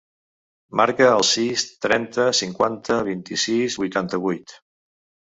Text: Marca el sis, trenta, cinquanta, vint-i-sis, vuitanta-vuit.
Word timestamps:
Marca 0.79 1.09
el 1.17 1.25
sis, 1.31 1.65
trenta, 1.85 2.25
cinquanta, 2.39 2.97
vint-i-sis, 3.09 3.75
vuitanta-vuit. 3.83 4.57